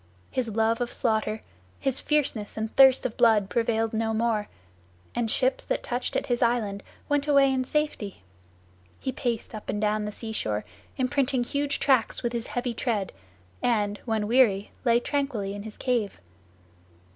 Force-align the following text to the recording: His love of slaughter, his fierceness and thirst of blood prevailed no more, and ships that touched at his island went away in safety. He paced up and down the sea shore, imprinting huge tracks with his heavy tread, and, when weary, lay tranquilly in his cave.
His 0.31 0.47
love 0.49 0.81
of 0.81 0.91
slaughter, 0.91 1.43
his 1.79 1.99
fierceness 1.99 2.57
and 2.57 2.75
thirst 2.75 3.05
of 3.05 3.15
blood 3.17 3.51
prevailed 3.51 3.93
no 3.93 4.15
more, 4.15 4.49
and 5.13 5.29
ships 5.29 5.63
that 5.65 5.83
touched 5.83 6.15
at 6.15 6.25
his 6.25 6.41
island 6.41 6.81
went 7.07 7.27
away 7.27 7.53
in 7.53 7.63
safety. 7.63 8.23
He 8.99 9.11
paced 9.11 9.53
up 9.53 9.69
and 9.69 9.79
down 9.79 10.05
the 10.05 10.11
sea 10.11 10.31
shore, 10.31 10.65
imprinting 10.97 11.43
huge 11.43 11.79
tracks 11.79 12.23
with 12.23 12.33
his 12.33 12.47
heavy 12.47 12.73
tread, 12.73 13.11
and, 13.61 13.99
when 14.05 14.27
weary, 14.27 14.71
lay 14.83 14.99
tranquilly 14.99 15.53
in 15.53 15.61
his 15.61 15.77
cave. 15.77 16.19